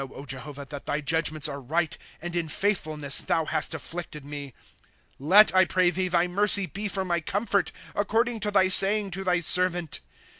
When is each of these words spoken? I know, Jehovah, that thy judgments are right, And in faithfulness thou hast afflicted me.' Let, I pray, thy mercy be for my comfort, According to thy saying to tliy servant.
I 0.01 0.03
know, 0.05 0.25
Jehovah, 0.25 0.65
that 0.71 0.87
thy 0.87 0.99
judgments 1.01 1.47
are 1.47 1.61
right, 1.61 1.95
And 2.23 2.35
in 2.35 2.49
faithfulness 2.49 3.21
thou 3.21 3.45
hast 3.45 3.75
afflicted 3.75 4.25
me.' 4.25 4.51
Let, 5.19 5.53
I 5.53 5.63
pray, 5.65 5.91
thy 5.91 6.25
mercy 6.27 6.65
be 6.65 6.87
for 6.87 7.05
my 7.05 7.19
comfort, 7.19 7.71
According 7.93 8.39
to 8.39 8.49
thy 8.49 8.67
saying 8.69 9.11
to 9.11 9.23
tliy 9.23 9.43
servant. 9.43 9.99